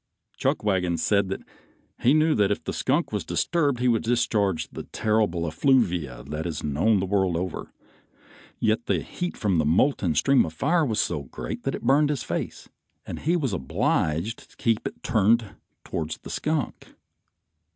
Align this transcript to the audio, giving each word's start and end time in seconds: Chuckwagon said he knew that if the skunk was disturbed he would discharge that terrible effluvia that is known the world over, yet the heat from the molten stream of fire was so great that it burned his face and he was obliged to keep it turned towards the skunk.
Chuckwagon 0.35 0.97
said 0.97 1.43
he 1.99 2.15
knew 2.15 2.33
that 2.33 2.49
if 2.49 2.63
the 2.63 2.73
skunk 2.73 3.11
was 3.11 3.23
disturbed 3.23 3.79
he 3.79 3.87
would 3.87 4.01
discharge 4.01 4.67
that 4.71 4.91
terrible 4.91 5.45
effluvia 5.47 6.23
that 6.23 6.47
is 6.47 6.63
known 6.63 6.99
the 6.99 7.05
world 7.05 7.37
over, 7.37 7.71
yet 8.57 8.87
the 8.87 9.01
heat 9.01 9.37
from 9.37 9.59
the 9.59 9.63
molten 9.63 10.15
stream 10.15 10.43
of 10.43 10.53
fire 10.53 10.87
was 10.87 10.99
so 10.99 11.25
great 11.25 11.61
that 11.65 11.75
it 11.75 11.83
burned 11.83 12.09
his 12.09 12.23
face 12.23 12.67
and 13.05 13.19
he 13.19 13.35
was 13.37 13.53
obliged 13.53 14.49
to 14.49 14.57
keep 14.57 14.87
it 14.87 15.03
turned 15.03 15.53
towards 15.83 16.17
the 16.17 16.31
skunk. 16.31 16.95